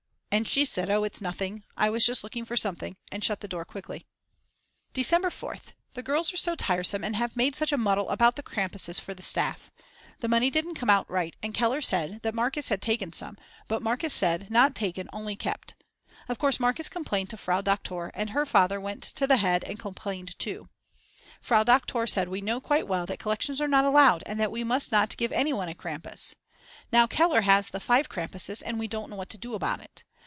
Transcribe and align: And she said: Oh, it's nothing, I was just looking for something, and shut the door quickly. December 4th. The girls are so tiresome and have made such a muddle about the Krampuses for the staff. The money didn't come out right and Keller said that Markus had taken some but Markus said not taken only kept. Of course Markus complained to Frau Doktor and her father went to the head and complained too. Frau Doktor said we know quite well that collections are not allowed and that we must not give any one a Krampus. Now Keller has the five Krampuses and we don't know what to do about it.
And 0.33 0.47
she 0.47 0.63
said: 0.63 0.89
Oh, 0.89 1.03
it's 1.03 1.19
nothing, 1.19 1.65
I 1.75 1.89
was 1.89 2.05
just 2.05 2.23
looking 2.23 2.45
for 2.45 2.55
something, 2.55 2.95
and 3.11 3.21
shut 3.21 3.41
the 3.41 3.49
door 3.49 3.65
quickly. 3.65 4.05
December 4.93 5.29
4th. 5.29 5.73
The 5.93 6.01
girls 6.01 6.31
are 6.31 6.37
so 6.37 6.55
tiresome 6.55 7.03
and 7.03 7.17
have 7.17 7.35
made 7.35 7.53
such 7.53 7.73
a 7.73 7.77
muddle 7.77 8.07
about 8.09 8.37
the 8.37 8.41
Krampuses 8.41 8.97
for 8.97 9.13
the 9.13 9.21
staff. 9.23 9.71
The 10.21 10.29
money 10.29 10.49
didn't 10.49 10.75
come 10.75 10.89
out 10.89 11.11
right 11.11 11.35
and 11.43 11.53
Keller 11.53 11.81
said 11.81 12.21
that 12.23 12.33
Markus 12.33 12.69
had 12.69 12.81
taken 12.81 13.11
some 13.11 13.37
but 13.67 13.81
Markus 13.83 14.13
said 14.13 14.49
not 14.49 14.73
taken 14.73 15.09
only 15.11 15.35
kept. 15.35 15.75
Of 16.29 16.39
course 16.39 16.61
Markus 16.61 16.87
complained 16.87 17.29
to 17.31 17.35
Frau 17.37 17.59
Doktor 17.59 18.09
and 18.13 18.29
her 18.29 18.45
father 18.45 18.79
went 18.79 19.03
to 19.03 19.27
the 19.27 19.35
head 19.35 19.65
and 19.65 19.77
complained 19.79 20.39
too. 20.39 20.69
Frau 21.41 21.65
Doktor 21.65 22.07
said 22.07 22.29
we 22.29 22.39
know 22.39 22.61
quite 22.61 22.87
well 22.87 23.05
that 23.05 23.19
collections 23.19 23.59
are 23.59 23.67
not 23.67 23.83
allowed 23.83 24.23
and 24.25 24.39
that 24.39 24.49
we 24.49 24.63
must 24.63 24.93
not 24.93 25.17
give 25.17 25.33
any 25.33 25.51
one 25.51 25.67
a 25.67 25.75
Krampus. 25.75 26.35
Now 26.89 27.05
Keller 27.05 27.41
has 27.41 27.69
the 27.69 27.81
five 27.81 28.07
Krampuses 28.07 28.61
and 28.61 28.79
we 28.79 28.87
don't 28.87 29.09
know 29.09 29.17
what 29.17 29.29
to 29.31 29.37
do 29.37 29.55
about 29.55 29.81
it. 29.81 30.05